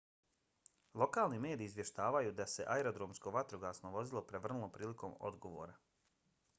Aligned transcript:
lokalni 1.01 1.41
mediji 1.43 1.69
izvještavaju 1.71 2.31
da 2.41 2.47
se 2.55 2.65
aerodromsko 2.77 3.33
vatrogasno 3.37 3.91
vozilo 3.99 4.25
prevrnulo 4.33 4.73
prilikom 4.79 5.15
odgovora 5.31 5.79